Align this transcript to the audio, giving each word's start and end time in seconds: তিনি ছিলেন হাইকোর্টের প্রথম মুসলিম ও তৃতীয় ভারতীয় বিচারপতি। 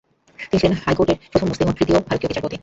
তিনি 0.39 0.59
ছিলেন 0.61 0.77
হাইকোর্টের 0.83 1.17
প্রথম 1.31 1.47
মুসলিম 1.47 1.67
ও 1.69 1.73
তৃতীয় 1.77 1.97
ভারতীয় 2.07 2.29
বিচারপতি। 2.31 2.57